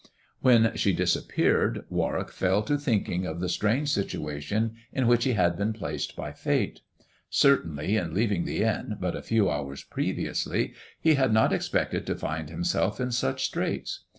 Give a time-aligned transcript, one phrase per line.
[0.39, 5.55] When she disappeared, Warwick fell to thinking of the strange situation in which he had
[5.55, 6.79] been placed by Fate.
[7.29, 12.15] Certainly, in leaving the inn but a few hours previously, he liad not expected to
[12.15, 14.03] find himself in such straits.